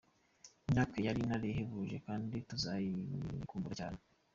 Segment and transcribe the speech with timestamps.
[0.73, 3.99] "Nyack yari intare ihebuje kandi tuzayikumbura cyane.